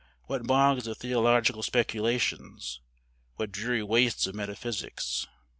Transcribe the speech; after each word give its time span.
What 0.23 0.47
bogs 0.47 0.87
of 0.87 0.97
theological 0.97 1.61
speculations! 1.61 2.81
What 3.35 3.51
dreary 3.51 3.83
wastes 3.83 4.25
of 4.25 4.33
metaphysics! 4.33 5.27